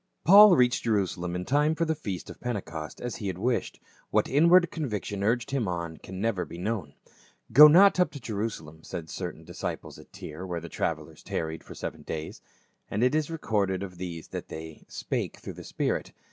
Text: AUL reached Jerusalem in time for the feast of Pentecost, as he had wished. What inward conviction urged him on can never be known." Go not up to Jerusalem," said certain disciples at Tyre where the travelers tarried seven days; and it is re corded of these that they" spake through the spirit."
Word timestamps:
AUL 0.25 0.55
reached 0.55 0.83
Jerusalem 0.85 1.35
in 1.35 1.45
time 1.45 1.75
for 1.75 1.85
the 1.85 1.93
feast 1.93 2.31
of 2.31 2.41
Pentecost, 2.41 2.99
as 2.99 3.17
he 3.17 3.27
had 3.27 3.37
wished. 3.37 3.79
What 4.09 4.27
inward 4.27 4.71
conviction 4.71 5.21
urged 5.21 5.51
him 5.51 5.67
on 5.67 5.97
can 5.97 6.19
never 6.19 6.43
be 6.43 6.57
known." 6.57 6.95
Go 7.53 7.67
not 7.67 7.99
up 7.99 8.09
to 8.13 8.19
Jerusalem," 8.19 8.81
said 8.81 9.11
certain 9.11 9.43
disciples 9.43 9.99
at 9.99 10.11
Tyre 10.11 10.43
where 10.43 10.59
the 10.59 10.69
travelers 10.69 11.21
tarried 11.21 11.63
seven 11.71 12.01
days; 12.01 12.41
and 12.89 13.03
it 13.03 13.13
is 13.13 13.29
re 13.29 13.37
corded 13.37 13.83
of 13.83 13.99
these 13.99 14.29
that 14.29 14.47
they" 14.47 14.85
spake 14.99 15.37
through 15.37 15.53
the 15.53 15.63
spirit." 15.63 16.13